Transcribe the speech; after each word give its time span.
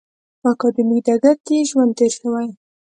په 0.41 0.47
اکاډمیک 0.53 1.03
ډګر 1.07 1.35
کې 1.45 1.53
یې 1.59 1.67
ژوند 1.69 1.91
تېر 1.97 2.11
شوی. 2.19 2.47